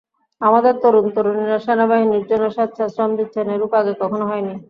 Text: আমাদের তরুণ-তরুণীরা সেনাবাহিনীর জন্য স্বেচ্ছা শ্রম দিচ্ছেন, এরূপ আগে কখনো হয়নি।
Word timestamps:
আমাদের 0.41 0.73
তরুণ-তরুণীরা 0.83 1.57
সেনাবাহিনীর 1.59 2.25
জন্য 2.27 2.45
স্বেচ্ছা 2.49 2.85
শ্রম 2.87 3.11
দিচ্ছেন, 3.19 3.45
এরূপ 3.49 3.71
আগে 3.73 3.93
কখনো 4.01 4.25
হয়নি। 4.27 4.53